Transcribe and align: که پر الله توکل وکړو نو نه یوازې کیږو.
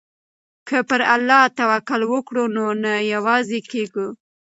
که 0.67 0.77
پر 0.89 1.01
الله 1.15 1.43
توکل 1.59 2.01
وکړو 2.11 2.43
نو 2.55 2.65
نه 2.83 2.93
یوازې 3.13 3.59
کیږو. 3.71 4.07